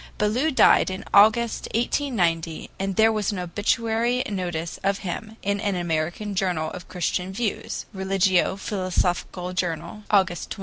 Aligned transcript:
Ballou 0.17 0.49
died 0.49 0.89
in 0.89 1.05
August, 1.13 1.65
1890, 1.75 2.71
and 2.79 2.95
there 2.95 3.11
was 3.11 3.31
as 3.31 3.37
obituary 3.37 4.23
notice 4.27 4.79
of 4.83 4.97
him 5.05 5.37
in 5.43 5.59
an 5.59 5.75
American 5.75 6.33
journal 6.33 6.71
of 6.71 6.87
Christian 6.87 7.31
views 7.31 7.85
(RELIGIO 7.93 8.55
PHILOSOPHICAL 8.55 9.53
JOURNAL, 9.53 10.03
August 10.09 10.49
23). 10.49 10.59